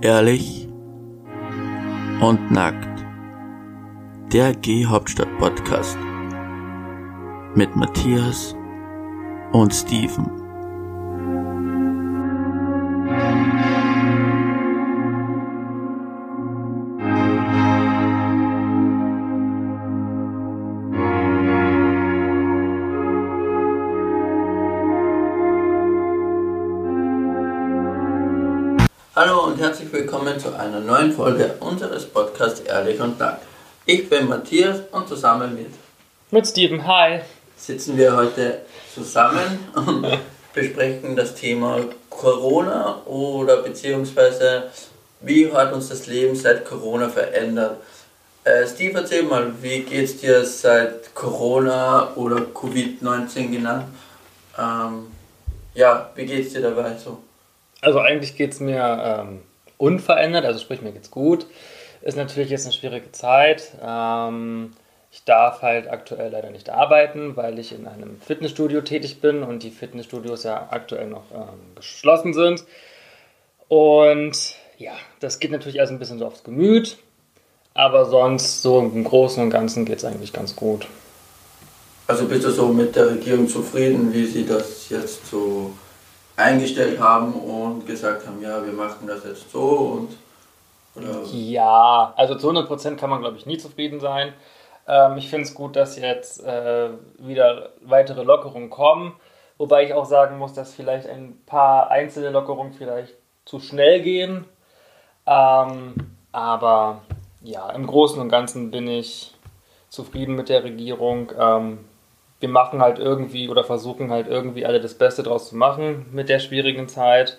[0.00, 0.68] Ehrlich
[2.20, 3.04] und nackt.
[4.32, 5.98] Der G-Hauptstadt-Podcast
[7.56, 8.54] mit Matthias
[9.50, 10.47] und Steven.
[32.88, 33.20] Ehrlich und.
[33.84, 35.66] Ich bin Matthias und zusammen mit
[36.30, 37.20] Mit Steven, hi.
[37.54, 38.62] sitzen wir heute
[38.94, 40.06] zusammen und
[40.54, 44.70] besprechen das Thema Corona oder beziehungsweise
[45.20, 47.76] wie hat uns das Leben seit Corona verändert.
[48.44, 53.84] Äh, Steve, erzähl mal, wie geht's dir seit Corona oder Covid-19 genannt?
[54.58, 55.08] Ähm,
[55.74, 57.18] ja, wie geht's dir dabei so?
[57.82, 59.42] Also eigentlich geht es mir ähm,
[59.76, 61.44] unverändert, also sprich mir geht's gut.
[62.08, 63.70] Ist natürlich jetzt eine schwierige Zeit.
[63.84, 64.70] Ähm,
[65.12, 69.62] ich darf halt aktuell leider nicht arbeiten, weil ich in einem Fitnessstudio tätig bin und
[69.62, 72.64] die Fitnessstudios ja aktuell noch ähm, geschlossen sind.
[73.68, 76.96] Und ja, das geht natürlich alles ein bisschen so aufs Gemüt.
[77.74, 80.86] Aber sonst, so im Großen und Ganzen geht es eigentlich ganz gut.
[82.06, 85.74] Also bist du so mit der Regierung zufrieden, wie sie das jetzt so
[86.36, 90.27] eingestellt haben und gesagt haben, ja, wir machen das jetzt so und
[90.94, 94.32] oder Ja, also zu 100% kann man, glaube ich, nie zufrieden sein.
[94.86, 99.14] Ähm, ich finde es gut, dass jetzt äh, wieder weitere Lockerungen kommen.
[99.58, 104.44] Wobei ich auch sagen muss, dass vielleicht ein paar einzelne Lockerungen vielleicht zu schnell gehen.
[105.26, 105.94] Ähm,
[106.32, 107.02] aber
[107.42, 109.34] ja, im Großen und Ganzen bin ich
[109.88, 111.32] zufrieden mit der Regierung.
[111.38, 111.84] Ähm,
[112.40, 116.28] wir machen halt irgendwie oder versuchen halt irgendwie alle das Beste draus zu machen mit
[116.28, 117.38] der schwierigen Zeit.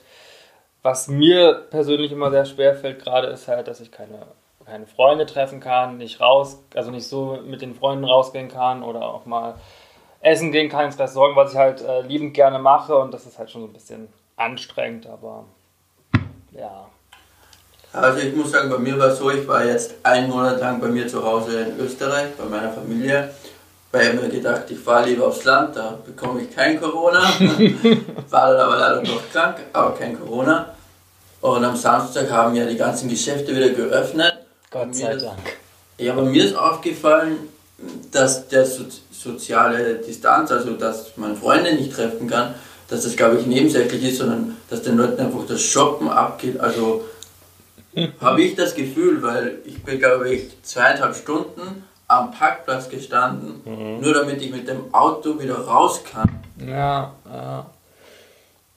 [0.82, 4.28] Was mir persönlich immer sehr schwer fällt gerade ist halt, dass ich keine,
[4.66, 9.04] keine Freunde treffen kann, nicht raus, also nicht so mit den Freunden rausgehen kann oder
[9.08, 9.56] auch mal
[10.22, 13.40] essen gehen kann ins Restaurant, was ich halt äh, liebend gerne mache und das ist
[13.40, 15.46] halt schon so ein bisschen anstrengend, aber
[16.52, 16.88] ja.
[17.92, 20.80] Also ich muss sagen, bei mir war es so, ich war jetzt einen Monat lang
[20.80, 23.32] bei mir zu Hause in Österreich, bei meiner Familie.
[23.92, 27.22] Weil ich mir gedacht, ich fahre lieber aufs Land, da bekomme ich kein Corona.
[28.30, 30.76] war dann aber leider noch krank, aber kein Corona.
[31.42, 34.34] Und am Samstag haben ja die ganzen Geschäfte wieder geöffnet.
[34.70, 35.40] Gott sei das- Dank.
[35.98, 37.38] Ja, aber mir ist aufgefallen,
[38.12, 42.56] dass der so soziale Distanz, also dass man Freunde nicht treffen kann,
[42.88, 46.60] dass das, glaube ich, nebensächlich ist, sondern dass den Leuten einfach das Shoppen abgeht.
[46.60, 47.06] Also
[48.22, 53.62] habe ich das Gefühl, weil ich bin, glaube ich, zweieinhalb Stunden am Parkplatz gestanden,
[54.02, 56.42] nur damit ich mit dem Auto wieder raus kann.
[56.60, 57.66] Ja, ja.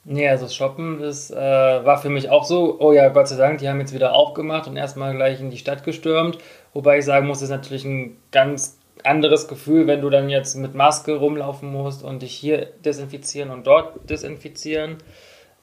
[0.05, 3.37] Nee, also das Shoppen, das äh, war für mich auch so, oh ja, Gott sei
[3.37, 6.37] Dank, die haben jetzt wieder aufgemacht und erstmal gleich in die Stadt gestürmt.
[6.73, 10.55] Wobei ich sagen muss, das ist natürlich ein ganz anderes Gefühl, wenn du dann jetzt
[10.55, 14.97] mit Maske rumlaufen musst und dich hier desinfizieren und dort desinfizieren.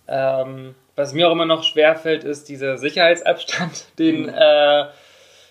[0.08, 4.86] Ähm, was mir auch immer noch schwerfällt, ist dieser Sicherheitsabstand, den äh,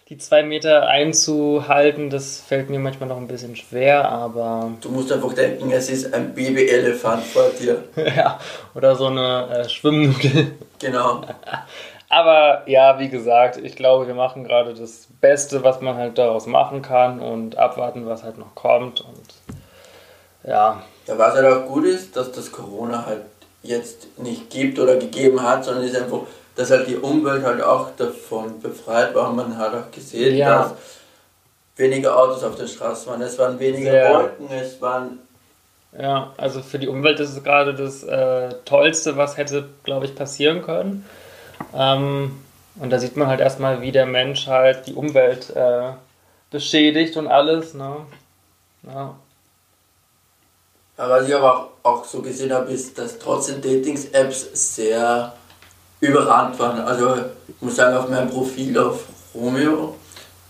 [0.09, 2.09] die zwei Meter einzuhalten.
[2.09, 6.13] Das fällt mir manchmal noch ein bisschen schwer, aber Du musst einfach denken, es ist
[6.13, 7.83] ein Babyelefant vor dir.
[8.15, 8.39] ja,
[8.73, 10.53] oder so eine äh, Schwimmnudel.
[10.79, 11.21] Genau.
[12.11, 16.47] Aber ja, wie gesagt, ich glaube, wir machen gerade das Beste, was man halt daraus
[16.47, 19.01] machen kann und abwarten, was halt noch kommt.
[19.01, 19.57] Und
[20.43, 23.21] ja, Ja, was halt auch gut ist, dass das Corona halt
[23.61, 26.21] jetzt nicht gibt oder gegeben hat, sondern ist einfach,
[26.55, 29.31] dass halt die Umwelt halt auch davon befreit war.
[29.31, 30.63] Man hat auch gesehen, Ja.
[30.63, 30.73] dass
[31.75, 34.13] weniger Autos auf der Straße waren, es waren weniger Sehr.
[34.13, 35.19] Wolken, es waren
[35.97, 40.15] ja, also für die Umwelt ist es gerade das äh, Tollste, was hätte, glaube ich,
[40.15, 41.03] passieren können.
[41.73, 42.39] Ähm,
[42.75, 45.91] und da sieht man halt erstmal, wie der Mensch halt die Umwelt äh,
[46.51, 47.73] beschädigt und alles.
[47.73, 47.95] Ne?
[48.83, 49.15] Ja.
[50.97, 55.33] Ja, was ich aber auch, auch so gesehen habe, ist, dass trotzdem Datings-Apps sehr
[55.99, 56.79] überrannt waren.
[56.79, 57.15] Also
[57.47, 59.95] ich muss sagen, auf meinem Profil auf Romeo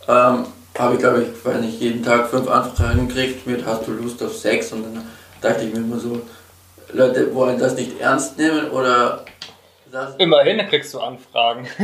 [0.07, 0.45] ähm,
[0.77, 4.21] habe ich, glaube ich, weiß nicht, jeden Tag fünf Anfragen gekriegt mit Hast du Lust
[4.23, 4.71] auf Sex?
[4.71, 5.05] Und dann
[5.41, 6.21] dachte ich mir immer so,
[6.93, 9.25] Leute wollen das nicht ernst nehmen oder
[9.91, 11.67] das, Immerhin kriegst du Anfragen.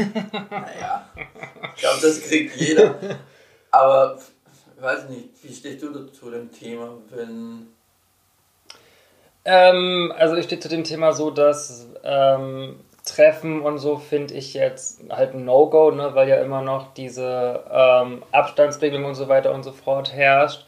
[0.51, 1.09] naja,
[1.75, 2.95] ich glaube, das kriegt jeder.
[3.71, 4.19] Aber
[4.77, 7.67] ich weiß nicht, wie stehst du zu dem Thema, wenn
[9.44, 14.54] Ähm, also ich stehe zu dem Thema so, dass ähm, Treffen und so finde ich
[14.56, 19.54] jetzt halt ein No-Go, ne, weil ja immer noch diese ähm, Abstandsregelung und so weiter
[19.54, 20.66] und so fort herrscht.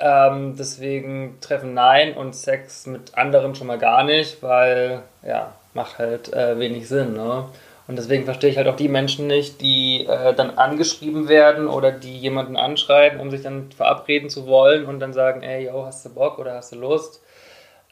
[0.00, 5.98] Ähm, deswegen Treffen nein und Sex mit anderen schon mal gar nicht, weil ja, macht
[5.98, 7.12] halt äh, wenig Sinn.
[7.12, 7.44] Ne?
[7.86, 11.92] Und deswegen verstehe ich halt auch die Menschen nicht, die äh, dann angeschrieben werden oder
[11.92, 16.04] die jemanden anschreiben, um sich dann verabreden zu wollen und dann sagen, ey, yo, hast
[16.06, 17.22] du Bock oder hast du Lust?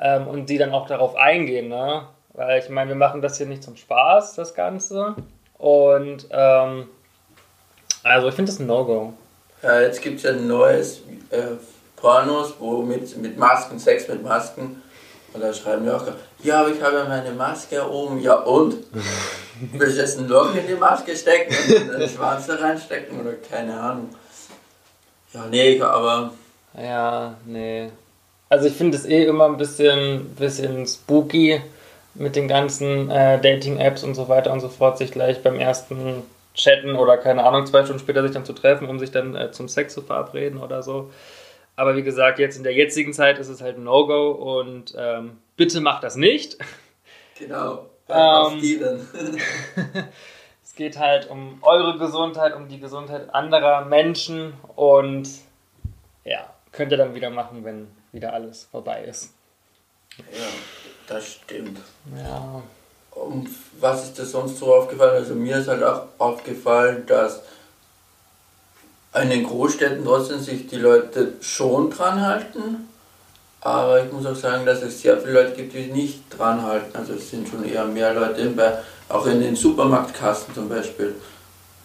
[0.00, 2.06] Ähm, und die dann auch darauf eingehen, ne?
[2.34, 5.14] Weil ich meine, wir machen das hier nicht zum Spaß, das Ganze.
[5.58, 6.88] Und ähm,
[8.02, 9.12] also ich finde das ein No-Go.
[9.62, 11.42] Ja, jetzt gibt es ja ein neues äh,
[11.96, 14.82] Pornos, wo mit, mit Masken, Sex mit Masken.
[15.32, 16.04] Und da schreiben die auch,
[16.42, 18.20] ja, aber ich habe ja meine Maske oben.
[18.20, 18.76] Ja und?
[19.72, 21.54] Willst du jetzt ein Loch in die Maske stecken
[21.90, 24.08] und den Schwanz da reinstecken oder keine Ahnung?
[25.32, 26.32] Ja, nee, aber.
[26.76, 27.90] Ja, nee.
[28.48, 31.62] Also ich finde es eh immer ein bisschen, bisschen spooky
[32.14, 36.22] mit den ganzen äh, Dating-Apps und so weiter und so fort, sich gleich beim ersten
[36.54, 39.50] Chatten oder keine Ahnung, zwei Stunden später sich dann zu treffen, um sich dann äh,
[39.52, 41.10] zum Sex zu verabreden oder so.
[41.76, 45.38] Aber wie gesagt, jetzt in der jetzigen Zeit ist es halt ein No-Go und ähm,
[45.56, 46.58] bitte macht das nicht.
[47.38, 47.86] Genau.
[48.08, 48.60] Ähm,
[50.62, 55.30] es geht halt um eure Gesundheit, um die Gesundheit anderer Menschen und
[56.24, 59.32] ja, könnt ihr dann wieder machen, wenn wieder alles vorbei ist.
[60.18, 60.48] Ja,
[61.06, 61.78] das stimmt.
[62.16, 62.62] Ja.
[63.10, 63.48] Und
[63.80, 65.16] was ist dir sonst so aufgefallen?
[65.16, 67.40] Also mir ist halt auch aufgefallen, dass
[69.20, 72.88] in den Großstädten trotzdem sich die Leute schon dran halten.
[73.60, 76.62] Aber ich muss auch sagen, dass es sehr viele Leute gibt, die sich nicht dran
[76.62, 76.96] halten.
[76.96, 78.78] Also es sind schon eher mehr Leute, bei,
[79.08, 81.14] auch in den Supermarktkassen zum Beispiel,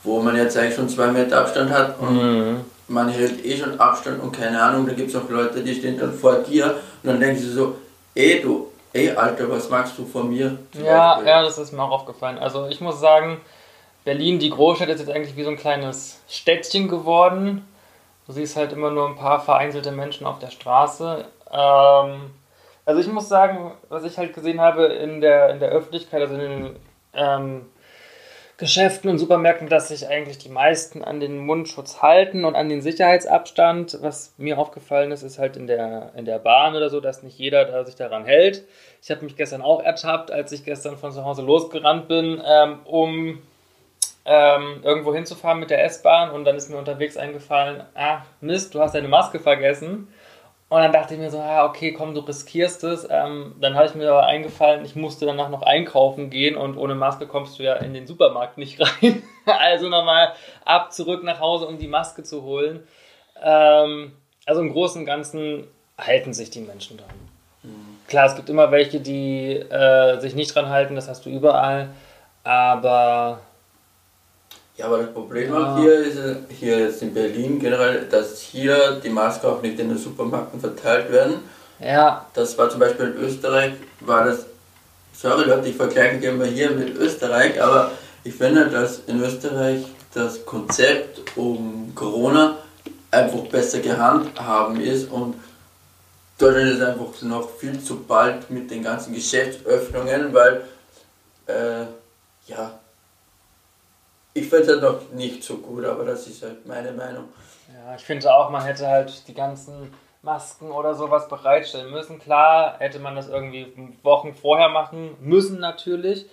[0.04, 2.62] wo man jetzt eigentlich schon zwei Meter Abstand hat und mhm.
[2.88, 6.00] man hält eh schon Abstand und keine Ahnung, da gibt es auch Leute, die stehen
[6.00, 7.76] dann vor dir und dann denken sie so,
[8.18, 10.58] ey du, ey Alter, was magst du von mir?
[10.74, 12.38] Ja, ja, das ist mir auch aufgefallen.
[12.40, 13.40] Also ich muss sagen,
[14.04, 17.68] Berlin, die Großstadt, ist jetzt eigentlich wie so ein kleines Städtchen geworden.
[18.26, 21.26] Du siehst halt immer nur ein paar vereinzelte Menschen auf der Straße.
[21.52, 22.32] Ähm,
[22.86, 26.36] also ich muss sagen, was ich halt gesehen habe in der, in der Öffentlichkeit, also
[26.36, 26.76] in den
[27.14, 27.66] ähm,
[28.58, 32.82] Geschäften und Supermärkten, dass sich eigentlich die meisten an den Mundschutz halten und an den
[32.82, 34.00] Sicherheitsabstand.
[34.02, 37.38] Was mir aufgefallen ist, ist halt in der, in der Bahn oder so, dass nicht
[37.38, 38.64] jeder da sich daran hält.
[39.04, 42.80] Ich habe mich gestern auch ertappt, als ich gestern von zu Hause losgerannt bin, ähm,
[42.86, 43.44] um
[44.26, 48.82] ähm, irgendwo hinzufahren mit der S-Bahn und dann ist mir unterwegs eingefallen, ach Mist, du
[48.82, 50.08] hast deine Maske vergessen.
[50.70, 53.08] Und dann dachte ich mir so, ah, okay, komm, du riskierst es.
[53.10, 56.94] Ähm, dann habe ich mir aber eingefallen, ich musste danach noch einkaufen gehen und ohne
[56.94, 59.24] Maske kommst du ja in den Supermarkt nicht rein.
[59.46, 60.34] also nochmal
[60.66, 62.86] ab, zurück nach Hause, um die Maske zu holen.
[63.42, 64.12] Ähm,
[64.46, 65.68] also im Großen und Ganzen
[65.98, 67.08] halten sich die Menschen dran.
[67.64, 68.00] Mhm.
[68.08, 71.90] Klar, es gibt immer welche, die äh, sich nicht dran halten, das hast du überall.
[72.44, 73.40] Aber
[74.78, 75.78] ja, aber das Problem ja.
[75.78, 76.20] hier ist,
[76.60, 81.12] hier jetzt in Berlin generell, dass hier die Masken auch nicht in den Supermärkten verteilt
[81.12, 81.40] werden.
[81.80, 82.28] Ja.
[82.34, 84.46] Das war zum Beispiel in Österreich, war das,
[85.14, 87.92] sorry Leute, ich vergleiche immer hier mit Österreich, aber
[88.24, 89.84] ich finde, dass in Österreich
[90.14, 92.58] das Konzept um Corona
[93.10, 95.36] einfach besser gehandhabt ist und
[96.38, 100.62] Deutschland ist einfach noch viel zu bald mit den ganzen Geschäftsöffnungen, weil
[101.48, 101.86] äh,
[102.46, 102.80] ja,
[104.38, 107.26] ich finde es halt noch nicht so gut, aber das ist halt meine Meinung.
[107.74, 112.20] Ja, ich finde auch, man hätte halt die ganzen Masken oder sowas bereitstellen müssen.
[112.20, 113.74] Klar, hätte man das irgendwie
[114.04, 116.26] Wochen vorher machen müssen natürlich.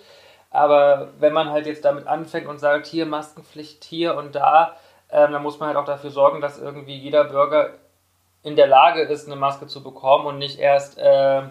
[0.51, 4.75] Aber wenn man halt jetzt damit anfängt und sagt, hier Maskenpflicht hier und da,
[5.09, 7.71] ähm, dann muss man halt auch dafür sorgen, dass irgendwie jeder Bürger
[8.43, 11.41] in der Lage ist, eine Maske zu bekommen und nicht erst äh,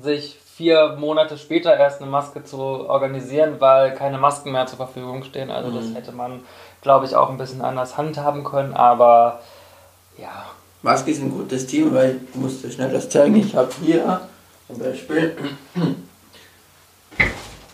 [0.00, 5.24] sich vier Monate später erst eine Maske zu organisieren, weil keine Masken mehr zur Verfügung
[5.24, 5.50] stehen.
[5.50, 5.76] Also mhm.
[5.76, 6.44] das hätte man,
[6.80, 9.40] glaube ich, auch ein bisschen anders handhaben können, aber
[10.16, 10.46] ja.
[10.82, 13.34] Maske ist ein gutes Team, weil ich musste schnell das zeigen.
[13.36, 14.20] Ich habe hier
[14.68, 15.36] zum Beispiel.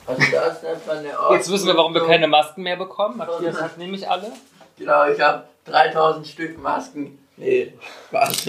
[0.07, 3.19] Also das nennt man eine Jetzt wissen wir, warum wir keine Masken mehr bekommen.
[3.19, 4.33] Matthias hat nämlich alle.
[4.79, 7.19] Genau, ich habe 3000 Stück Masken.
[7.37, 7.75] Nee,
[8.09, 8.47] Spaß.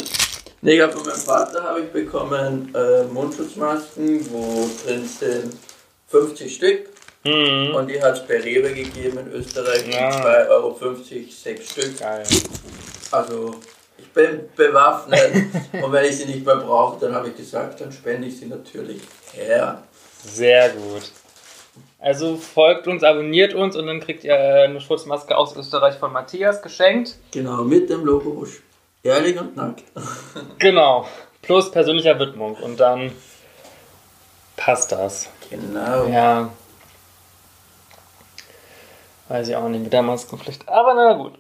[0.63, 5.57] Nee, ich von meinem Vater habe ich bekommen äh, Mundschutzmasken, wo drin sind
[6.07, 6.89] 50 Stück.
[7.23, 7.73] Mhm.
[7.73, 10.09] Und die hat es bei Rewe gegeben in Österreich ja.
[10.09, 11.99] 2,50 Euro, 6 Stück.
[11.99, 12.23] Geil.
[13.11, 13.55] Also
[13.97, 15.31] ich bin bewaffnet
[15.83, 18.45] und wenn ich sie nicht mehr brauche, dann habe ich gesagt, dann spende ich sie
[18.45, 19.01] natürlich
[19.33, 19.81] her.
[20.23, 21.11] Sehr gut.
[21.99, 26.61] Also folgt uns, abonniert uns und dann kriegt ihr eine Schutzmaske aus Österreich von Matthias
[26.61, 27.15] geschenkt.
[27.31, 28.31] Genau, mit dem Logo
[29.03, 29.83] Ehrlich und nackt.
[30.59, 31.07] genau.
[31.41, 32.55] Plus persönlicher Widmung.
[32.55, 33.11] Und dann
[34.55, 35.29] passt das.
[35.49, 36.05] Genau.
[36.07, 36.51] Ja.
[39.27, 40.67] Weiß ich auch nicht mit der Maskenpflicht.
[40.67, 41.37] Aber na gut.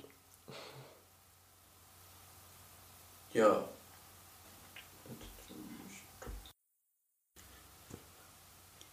[3.33, 3.63] Ja.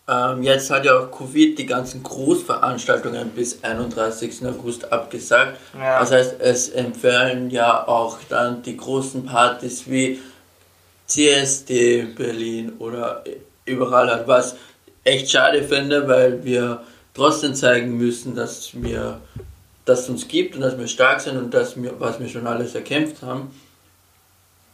[0.08, 4.46] Ähm, jetzt hat ja auch Covid die ganzen Großveranstaltungen bis 31.
[4.46, 5.58] August abgesagt.
[5.78, 6.00] Ja.
[6.00, 10.20] Das heißt, es empfehlen ja auch dann die großen Partys wie
[11.06, 13.22] CSD Berlin oder
[13.66, 14.56] überall halt, was
[15.04, 16.82] echt schade finde, weil wir
[17.14, 19.20] trotzdem zeigen müssen, dass wir
[19.88, 22.46] dass es uns gibt und dass wir stark sind und dass wir, was wir schon
[22.46, 23.50] alles erkämpft haben.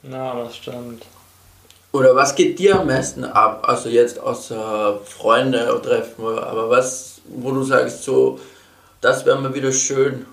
[0.02, 1.04] Ja, das stimmt.
[1.94, 3.68] Oder was geht dir am meisten ab?
[3.68, 8.40] Also jetzt außer Freunde treffen, aber was, wo du sagst, so,
[9.00, 10.26] das wäre mal wieder schön.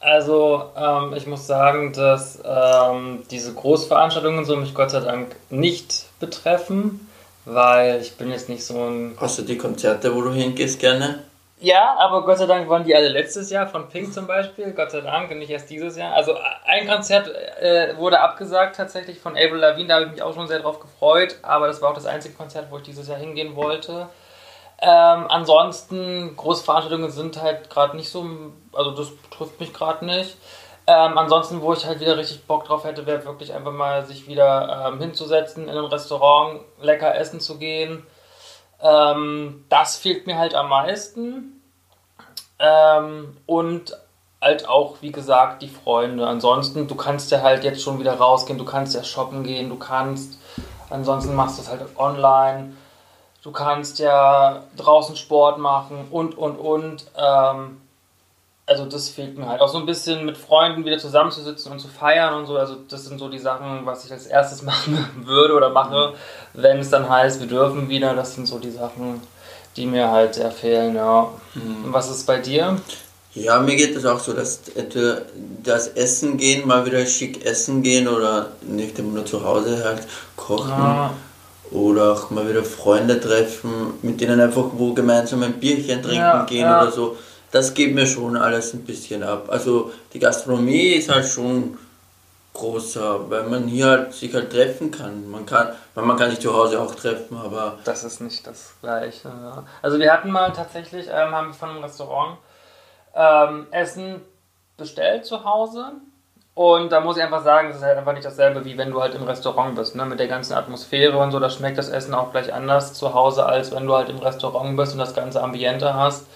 [0.00, 6.06] Also, ähm, ich muss sagen, dass ähm, diese Großveranstaltungen so mich Gott sei Dank nicht
[6.18, 7.06] betreffen,
[7.44, 9.18] weil ich bin jetzt nicht so ein.
[9.20, 11.24] Außer die Konzerte, wo du hingehst gerne?
[11.58, 14.90] Ja, aber Gott sei Dank waren die alle letztes Jahr, von Pink zum Beispiel, Gott
[14.90, 16.12] sei Dank, und nicht erst dieses Jahr.
[16.12, 16.36] Also
[16.66, 20.48] ein Konzert äh, wurde abgesagt tatsächlich von Avril Lavigne, da habe ich mich auch schon
[20.48, 23.56] sehr drauf gefreut, aber das war auch das einzige Konzert, wo ich dieses Jahr hingehen
[23.56, 24.08] wollte.
[24.82, 28.26] Ähm, ansonsten, Großveranstaltungen sind halt gerade nicht so,
[28.74, 30.36] also das betrifft mich gerade nicht.
[30.86, 34.28] Ähm, ansonsten, wo ich halt wieder richtig Bock drauf hätte, wäre wirklich einfach mal sich
[34.28, 38.06] wieder ähm, hinzusetzen, in ein Restaurant, lecker essen zu gehen
[38.80, 41.62] ähm, das fehlt mir halt am meisten.
[42.58, 43.96] Ähm, und
[44.40, 46.26] halt auch, wie gesagt, die Freunde.
[46.26, 49.76] Ansonsten, du kannst ja halt jetzt schon wieder rausgehen, du kannst ja shoppen gehen, du
[49.76, 50.38] kannst,
[50.90, 52.74] ansonsten machst du es halt online,
[53.42, 57.06] du kannst ja draußen Sport machen und, und, und.
[57.16, 57.80] Ähm,
[58.66, 59.60] also das fehlt mir halt.
[59.60, 62.56] Auch so ein bisschen mit Freunden wieder zusammenzusitzen und zu feiern und so.
[62.56, 66.14] Also das sind so die Sachen, was ich als erstes machen würde oder mache,
[66.52, 68.14] wenn es dann heißt, wir dürfen wieder.
[68.14, 69.22] Das sind so die Sachen,
[69.76, 71.28] die mir halt sehr fehlen, ja.
[71.54, 71.92] Mhm.
[71.92, 72.76] Was ist bei dir?
[73.34, 75.22] Ja, mir geht es auch so, dass entweder
[75.62, 80.06] das Essen gehen, mal wieder schick essen gehen oder nicht immer nur zu Hause halt
[80.36, 80.70] kochen.
[80.70, 81.12] Ja.
[81.70, 86.44] Oder auch mal wieder Freunde treffen, mit denen einfach wo gemeinsam ein Bierchen trinken ja,
[86.44, 86.82] gehen ja.
[86.82, 87.16] oder so
[87.50, 89.46] das geht mir schon alles ein bisschen ab.
[89.48, 91.78] Also die Gastronomie ist halt schon
[92.56, 95.30] großer, weil man hier halt sich halt treffen kann.
[95.30, 97.78] Man kann, man kann sich zu Hause auch treffen, aber.
[97.84, 99.30] Das ist nicht das gleiche.
[99.82, 102.38] Also wir hatten mal tatsächlich, ähm, haben wir von einem Restaurant
[103.14, 104.22] ähm, Essen
[104.76, 105.92] bestellt zu Hause.
[106.54, 109.02] Und da muss ich einfach sagen, es ist halt einfach nicht dasselbe, wie wenn du
[109.02, 110.06] halt im Restaurant bist, ne?
[110.06, 113.44] Mit der ganzen Atmosphäre und so, da schmeckt das Essen auch gleich anders zu Hause,
[113.44, 116.26] als wenn du halt im Restaurant bist und das ganze Ambiente hast.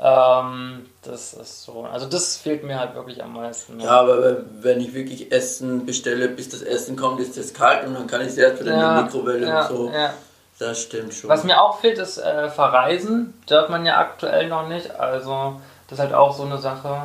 [0.00, 1.82] Ähm, das ist so.
[1.92, 3.80] Also das fehlt mir halt wirklich am meisten.
[3.80, 3.86] Ja.
[3.86, 7.94] ja, aber wenn ich wirklich Essen bestelle, bis das Essen kommt, ist es kalt und
[7.94, 9.90] dann kann ich es erst wieder ja, in die Mikrowelle ja, und so.
[9.90, 10.14] Ja.
[10.58, 11.30] Das stimmt schon.
[11.30, 13.34] Was mir auch fehlt, ist äh, Verreisen.
[13.46, 14.90] Darf man ja aktuell noch nicht.
[14.98, 17.02] Also das ist halt auch so eine Sache.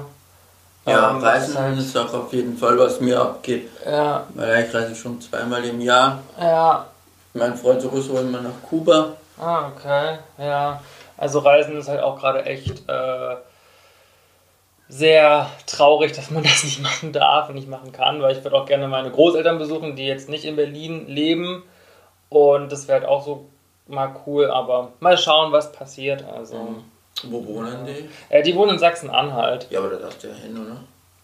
[0.85, 3.69] Ja, ähm, Reisen halt ist auch auf jeden Fall, was mir abgeht.
[3.85, 4.27] Ja.
[4.33, 6.19] Weil ich reise schon zweimal im Jahr.
[6.39, 6.85] Ja.
[7.33, 9.13] Mein Freund sowieso immer nach Kuba.
[9.39, 10.17] Ah, okay.
[10.37, 10.81] Ja.
[11.23, 13.35] Also Reisen ist halt auch gerade echt äh,
[14.89, 18.57] sehr traurig, dass man das nicht machen darf und nicht machen kann, weil ich würde
[18.57, 21.63] auch gerne meine Großeltern besuchen, die jetzt nicht in Berlin leben.
[22.27, 23.45] Und das wäre halt auch so
[23.87, 26.25] mal cool, aber mal schauen, was passiert.
[26.25, 26.83] Also, mhm.
[27.23, 28.09] Wo wohnen die?
[28.27, 29.67] Äh, die wohnen in Sachsen-Anhalt.
[29.69, 30.75] Ja, aber da darfst du ja hin, oder?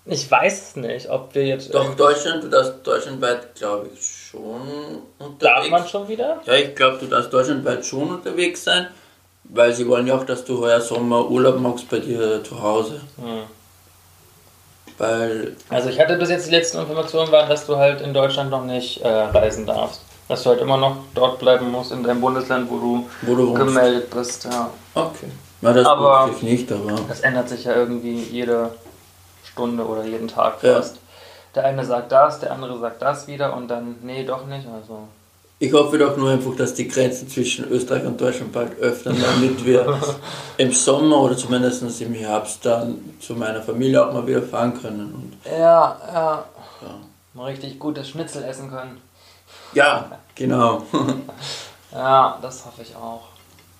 [0.06, 1.74] Ich weiß es nicht, ob wir jetzt.
[1.74, 6.42] Doch, Deutschland, du darfst deutschlandweit, glaube ich, schon unterwegs Darf man schon wieder?
[6.46, 8.88] Ja, ich glaube, du darfst deutschlandweit schon unterwegs sein.
[9.50, 13.02] Weil sie wollen ja auch, dass du heuer Sommer Urlaub machst bei dir zu Hause.
[13.18, 13.44] Hm.
[14.98, 15.56] Weil.
[15.70, 18.64] Also ich hatte bis jetzt die letzten Informationen waren, dass du halt in Deutschland noch
[18.64, 20.02] nicht äh, reisen darfst.
[20.28, 23.54] Dass du halt immer noch dort bleiben musst in deinem Bundesland, wo du, wo du
[23.54, 24.70] gemeldet bist, ja.
[24.94, 25.32] Okay.
[25.62, 26.96] Ja, das aber ich nicht, aber.
[27.08, 28.70] Das ändert sich ja irgendwie jede
[29.44, 30.96] Stunde oder jeden Tag fast.
[30.96, 31.02] Ja.
[31.56, 34.68] Der eine sagt das, der andere sagt das wieder und dann, nee, doch nicht.
[34.68, 35.08] Also
[35.62, 39.66] ich hoffe doch nur einfach, dass die Grenzen zwischen Österreich und Deutschland bald öffnen, damit
[39.66, 40.00] wir
[40.58, 45.14] im Sommer oder zumindest im Herbst dann zu meiner Familie auch mal wieder fahren können.
[45.14, 46.46] Und ja, ja,
[46.82, 46.96] ja.
[47.34, 49.02] Mal richtig gutes Schnitzel essen können.
[49.74, 50.84] Ja, genau.
[51.92, 53.24] ja, das hoffe ich auch.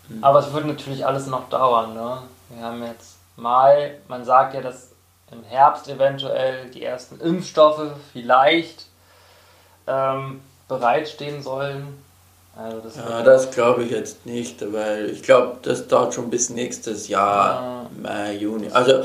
[0.10, 0.22] Mhm.
[0.22, 1.94] Aber es wird natürlich alles noch dauern.
[1.94, 2.18] Ne?
[2.50, 4.90] Wir haben jetzt Mai, man sagt ja, dass
[5.32, 8.88] im Herbst eventuell die ersten Impfstoffe vielleicht
[9.88, 11.98] ähm, bereitstehen sollen.
[12.56, 16.50] Also das ja, das glaube ich jetzt nicht, weil ich glaube, das dauert schon bis
[16.50, 18.02] nächstes Jahr, ja.
[18.02, 18.70] Mai, Juni.
[18.72, 19.04] Also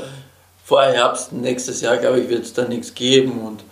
[0.63, 3.63] vor Herbst nächstes Jahr, glaube ich, wird es da nichts geben und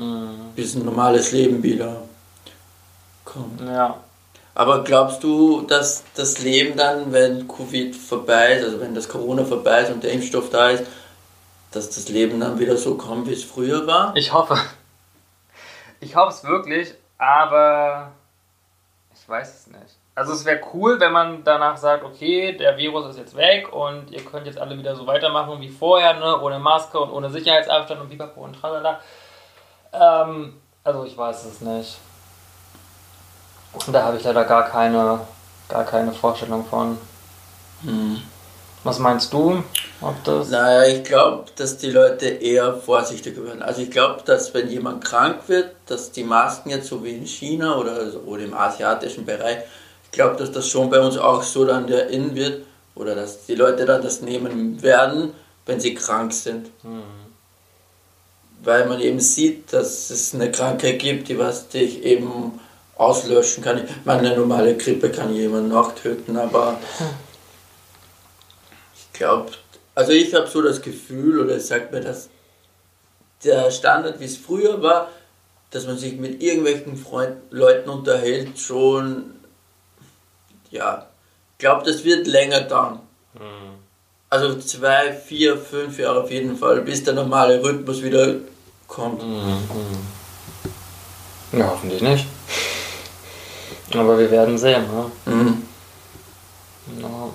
[0.00, 0.52] mhm.
[0.54, 2.02] bis ein normales Leben wieder
[3.24, 3.60] kommt.
[3.60, 3.98] Ja.
[4.54, 9.44] Aber glaubst du, dass das Leben dann, wenn Covid vorbei ist, also wenn das Corona
[9.44, 10.84] vorbei ist und der Impfstoff da ist,
[11.72, 14.16] dass das Leben dann wieder so kommt, wie es früher war?
[14.16, 14.56] Ich hoffe.
[16.06, 18.12] Ich hoffe es wirklich, aber
[19.12, 19.96] ich weiß es nicht.
[20.14, 24.12] Also es wäre cool, wenn man danach sagt, okay, der Virus ist jetzt weg und
[24.12, 26.40] ihr könnt jetzt alle wieder so weitermachen wie vorher, ne?
[26.40, 29.00] ohne Maske und ohne Sicherheitsabstand und pipapo und tralala.
[29.92, 31.98] Ähm, also ich weiß es nicht.
[33.88, 35.26] Da habe ich leider gar keine,
[35.68, 36.98] gar keine Vorstellung von.
[37.82, 38.22] Hm.
[38.86, 39.64] Was meinst du?
[40.00, 43.60] Ob das naja, ich glaube, dass die Leute eher vorsichtiger werden.
[43.60, 47.26] Also ich glaube, dass wenn jemand krank wird, dass die Masken jetzt so wie in
[47.26, 49.58] China oder, oder im asiatischen Bereich,
[50.04, 52.64] ich glaube, dass das schon bei uns auch so dann der In wird
[52.94, 55.32] oder dass die Leute dann das nehmen werden,
[55.66, 56.68] wenn sie krank sind.
[56.84, 57.02] Mhm.
[58.62, 62.60] Weil man eben sieht, dass es eine Krankheit gibt, die was dich eben
[62.96, 63.78] auslöschen kann.
[63.78, 66.78] Ich meine, eine normale Grippe kann jemanden auch töten, aber
[69.18, 69.52] glaube,
[69.94, 72.28] also ich habe so das Gefühl, oder es sagt mir, dass
[73.44, 75.10] der Standard, wie es früher war,
[75.70, 79.34] dass man sich mit irgendwelchen Freund Leuten unterhält, schon,
[80.70, 81.06] ja,
[81.52, 83.00] ich glaube, das wird länger dauern.
[83.34, 83.76] Mhm.
[84.28, 88.34] Also zwei, vier, fünf Jahre auf jeden Fall, bis der normale Rhythmus wieder
[88.86, 89.22] kommt.
[89.22, 89.58] Mhm.
[91.52, 92.26] Ja, hoffentlich nicht.
[93.94, 94.84] Aber wir werden sehen.
[94.90, 95.10] Ne?
[95.26, 95.62] Mhm.
[97.00, 97.30] Ja.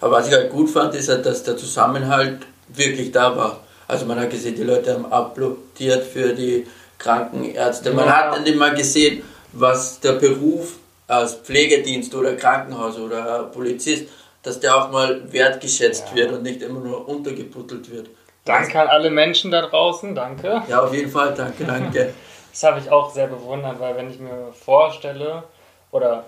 [0.00, 3.60] Aber was ich halt gut fand, ist halt, dass der Zusammenhalt wirklich da war.
[3.86, 6.66] Also man hat gesehen, die Leute haben applaudiert für die
[6.98, 7.92] Krankenärzte.
[7.92, 8.16] Man ja.
[8.16, 10.76] hat dann immer gesehen, was der Beruf
[11.06, 14.08] als Pflegedienst oder Krankenhaus oder Polizist,
[14.42, 16.16] dass der auch mal wertgeschätzt ja.
[16.16, 18.08] wird und nicht immer nur untergebuttelt wird.
[18.44, 20.62] Danke an alle Menschen da draußen, danke.
[20.68, 22.14] Ja, auf jeden Fall, danke, danke.
[22.50, 25.44] Das habe ich auch sehr bewundert, weil wenn ich mir vorstelle,
[25.90, 26.24] oder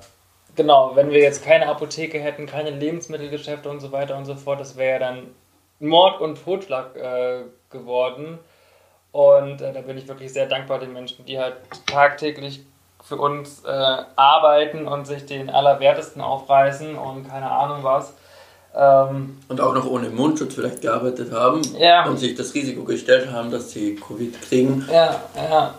[0.57, 4.61] genau, wenn wir jetzt keine Apotheke hätten, keine Lebensmittelgeschäfte und so weiter und so fort,
[4.61, 5.29] das wäre ja dann
[5.79, 8.39] Mord und Totschlag äh, geworden.
[9.13, 12.65] Und äh, da bin ich wirklich sehr dankbar den Menschen, die halt tagtäglich
[13.03, 13.69] für uns äh,
[14.17, 18.13] arbeiten und sich den Allerwertesten aufreißen und keine Ahnung was.
[18.75, 22.07] Ähm, und auch noch ohne Mundschutz vielleicht gearbeitet haben ja.
[22.07, 24.87] und sich das Risiko gestellt haben, dass sie Covid kriegen.
[24.93, 25.75] Ja, ja.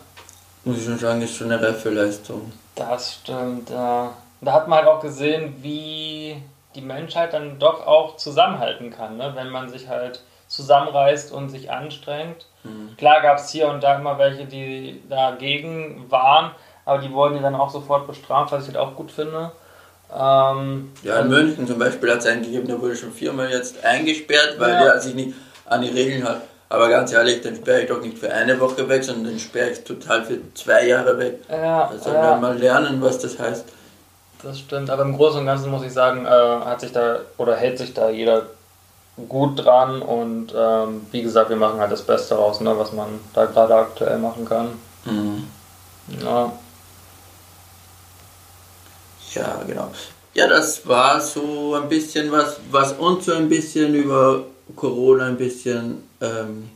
[0.65, 2.51] Muss ich schon sagen, ist schon eine reife Leistung.
[2.75, 4.11] Das stimmt, ja.
[4.41, 6.41] Da hat man halt auch gesehen, wie
[6.75, 9.31] die Menschheit dann doch auch zusammenhalten kann, ne?
[9.35, 12.45] wenn man sich halt zusammenreißt und sich anstrengt.
[12.63, 12.95] Mhm.
[12.97, 16.51] Klar gab es hier und da immer welche, die dagegen waren,
[16.85, 19.51] aber die wurden ja dann auch sofort bestraft, was ich halt auch gut finde.
[20.13, 23.83] Ähm, ja, in München zum Beispiel hat es einen gegeben, der wurde schon viermal jetzt
[23.85, 24.83] eingesperrt, weil ja.
[24.83, 26.41] der sich nicht an die Regeln hat.
[26.67, 29.71] Aber ganz ehrlich, den sperre ich doch nicht für eine Woche weg, sondern den sperre
[29.71, 31.39] ich total für zwei Jahre weg.
[31.49, 32.37] Ja, also ja.
[32.37, 33.65] mal lernen, was das heißt.
[34.43, 37.55] Das stimmt, aber im Großen und Ganzen muss ich sagen, äh, hat sich da oder
[37.55, 38.47] hält sich da jeder
[39.27, 43.19] gut dran und ähm, wie gesagt, wir machen halt das Beste raus, ne, was man
[43.33, 44.69] da gerade aktuell machen kann.
[45.05, 45.47] Mhm.
[46.23, 46.51] Ja.
[49.33, 49.91] Ja, genau.
[50.33, 54.43] Ja, das war so ein bisschen was, was uns so ein bisschen über
[54.75, 56.69] Corona ein bisschen, ähm,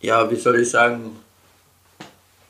[0.00, 1.16] ja, wie soll ich sagen,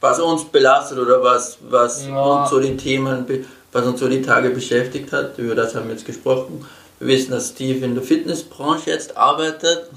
[0.01, 2.23] was uns belastet oder was, was ja.
[2.23, 3.27] uns so die Themen,
[3.73, 5.39] was uns so die Tage beschäftigt hat.
[5.39, 6.67] Über das haben wir jetzt gesprochen.
[6.99, 9.89] Wir wissen, dass Steve in der Fitnessbranche jetzt arbeitet.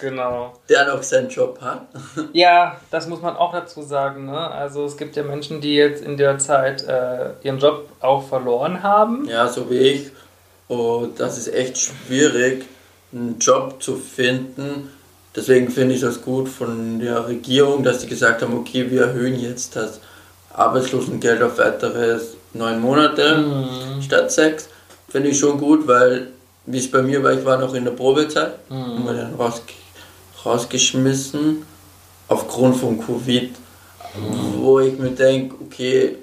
[0.00, 0.52] Genau.
[0.68, 1.86] Der noch seinen Job hat.
[2.32, 4.26] Ja, das muss man auch dazu sagen.
[4.26, 4.38] Ne?
[4.38, 8.82] Also es gibt ja Menschen, die jetzt in der Zeit äh, ihren Job auch verloren
[8.82, 9.26] haben.
[9.26, 10.10] Ja, so wie ich.
[10.68, 12.66] Und das ist echt schwierig
[13.12, 14.90] einen Job zu finden.
[15.34, 19.38] Deswegen finde ich das gut von der Regierung, dass sie gesagt haben, okay, wir erhöhen
[19.38, 20.00] jetzt das
[20.52, 22.18] Arbeitslosengeld auf weitere
[22.56, 24.02] neun Monate mhm.
[24.02, 24.68] statt sechs.
[25.08, 26.28] Finde ich schon gut, weil
[26.66, 29.06] wie es bei mir war, ich war noch in der Probezeit mhm.
[29.06, 29.62] und dann raus,
[30.44, 31.64] rausgeschmissen
[32.28, 34.62] aufgrund von Covid, mhm.
[34.62, 36.16] wo ich mir denke, okay,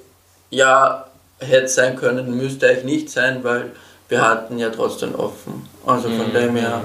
[0.49, 1.05] ja,
[1.39, 3.71] hätte sein können, müsste eigentlich nicht sein, weil
[4.09, 5.67] wir hatten ja trotzdem offen.
[5.85, 6.33] Also von mhm.
[6.33, 6.81] dem her,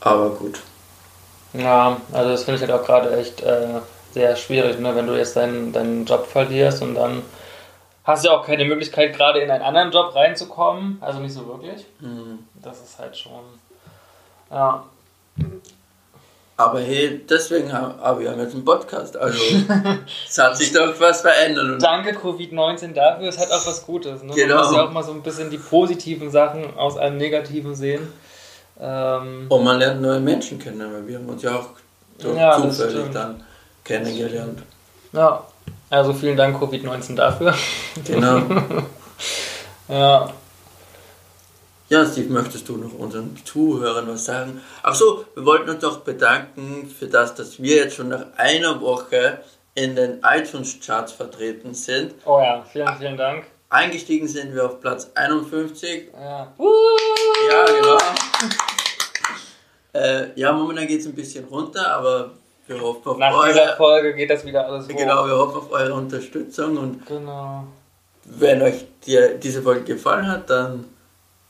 [0.00, 0.58] aber gut.
[1.52, 3.80] Ja, also das finde ich halt auch gerade echt äh,
[4.12, 4.94] sehr schwierig, ne?
[4.94, 7.22] wenn du jetzt deinen, deinen Job verlierst und dann
[8.04, 10.98] hast du ja auch keine Möglichkeit, gerade in einen anderen Job reinzukommen.
[11.00, 11.86] Also nicht so wirklich.
[12.00, 12.40] Mhm.
[12.62, 13.42] Das ist halt schon.
[14.50, 14.84] Ja.
[16.56, 19.16] Aber hey, deswegen haben, aber wir haben jetzt einen Podcast.
[19.16, 19.38] Also
[20.28, 21.82] es hat sich doch was verändert.
[21.82, 24.22] Danke Covid-19 dafür, es hat auch was Gutes.
[24.22, 24.32] Ne?
[24.34, 24.56] Genau.
[24.56, 28.12] Man muss ja auch mal so ein bisschen die positiven Sachen aus einem Negativen sehen.
[28.78, 31.70] Ähm Und man lernt neue Menschen kennen, weil wir haben uns ja auch
[32.22, 33.42] ja, zufällig dann
[33.82, 34.62] kennengelernt.
[35.12, 35.44] Ja,
[35.90, 37.54] also vielen Dank Covid-19 dafür.
[38.04, 38.42] Genau.
[39.88, 40.32] ja.
[41.90, 44.60] Ja, Steve, möchtest du noch unseren Zuhörern was sagen?
[44.82, 48.80] Ach so, wir wollten uns doch bedanken für das, dass wir jetzt schon nach einer
[48.80, 49.38] Woche
[49.74, 52.14] in den iTunes-Charts vertreten sind.
[52.24, 53.44] Oh ja, vielen, vielen Dank.
[53.68, 56.08] Eingestiegen sind wir auf Platz 51.
[56.12, 56.52] Ja.
[57.50, 57.98] Ja, genau.
[59.92, 62.30] äh, ja, momentan geht es ein bisschen runter, aber
[62.66, 64.96] wir hoffen auf Nach dieser Folge geht das wieder alles hoch.
[64.96, 67.64] Genau, wir hoffen auf eure Unterstützung und Genau.
[68.24, 70.86] wenn euch die, diese Folge gefallen hat, dann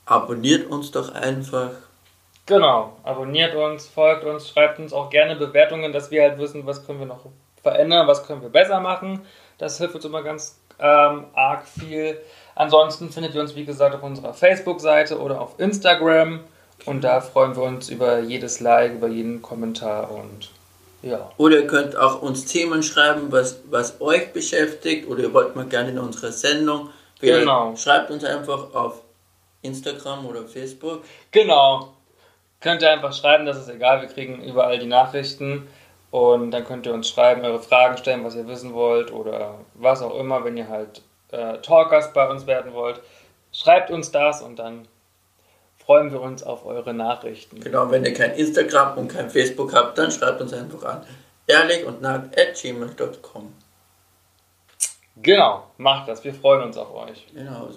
[0.07, 1.71] abonniert uns doch einfach.
[2.47, 2.97] Genau.
[3.05, 6.99] Abonniert uns, folgt uns, schreibt uns auch gerne Bewertungen, dass wir halt wissen, was können
[6.99, 7.25] wir noch
[7.63, 9.23] verändern, was können wir besser machen.
[9.59, 12.21] Das hilft uns immer ganz ähm, arg viel.
[12.55, 16.41] Ansonsten findet ihr uns, wie gesagt, auf unserer Facebook-Seite oder auf Instagram.
[16.87, 20.51] Und da freuen wir uns über jedes Like, über jeden Kommentar und
[21.05, 21.31] ja.
[21.37, 25.67] Oder ihr könnt auch uns Themen schreiben, was, was euch beschäftigt oder ihr wollt mal
[25.67, 26.91] gerne in unserer Sendung.
[27.21, 27.77] Wir Genau.
[27.77, 29.03] Schreibt uns einfach auf
[29.63, 31.05] Instagram oder Facebook.
[31.31, 31.93] Genau.
[32.61, 35.69] Könnt ihr einfach schreiben, das ist egal, wir kriegen überall die Nachrichten.
[36.11, 40.01] Und dann könnt ihr uns schreiben, eure Fragen stellen, was ihr wissen wollt oder was
[40.01, 43.01] auch immer, wenn ihr halt äh, Talkers bei uns werden wollt.
[43.53, 44.89] Schreibt uns das und dann
[45.85, 47.61] freuen wir uns auf eure Nachrichten.
[47.61, 51.03] Genau, wenn ihr kein Instagram und kein Facebook habt, dann schreibt uns einfach an.
[51.47, 53.53] Ehrlich und nackt at gmail.com.
[55.17, 57.27] Genau, macht das, wir freuen uns auf euch.
[57.35, 57.69] Genau.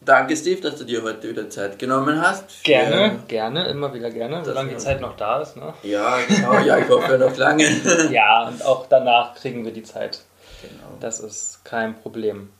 [0.00, 2.62] Danke, Steve, dass du dir heute wieder Zeit genommen hast.
[2.62, 5.56] Gerne, gerne, immer wieder gerne, solange die Zeit noch da ist.
[5.56, 5.72] Ne?
[5.82, 6.58] Ja, genau.
[6.58, 7.64] Ja, ich hoffe noch lange.
[8.10, 10.20] Ja, und auch danach kriegen wir die Zeit.
[10.60, 10.98] genau.
[11.00, 12.50] Das ist kein Problem.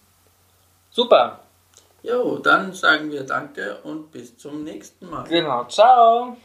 [0.90, 1.40] Super,
[2.04, 5.24] Jo, dann sagen wir Danke und bis zum nächsten Mal.
[5.26, 6.36] genau, ciao.